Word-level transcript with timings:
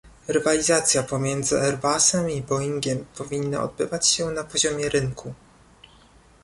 Rywalizacja 0.27 1.03
pomiędzy 1.03 1.61
Airbusem 1.61 2.29
i 2.29 2.41
Boeingiem 2.41 3.05
powinna 3.17 3.63
odbywać 3.63 4.07
się 4.07 4.25
na 4.31 4.43
poziomie 4.43 4.89
rynku 4.89 5.33